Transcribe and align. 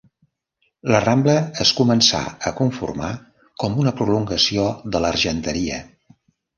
La 0.91 1.01
Rambla 1.03 1.35
es 1.65 1.73
començà 1.81 2.23
a 2.51 2.55
conformar 2.63 3.13
com 3.65 3.79
una 3.85 3.97
prolongació 4.03 4.69
de 4.95 5.07
l'Argenteria. 5.07 5.83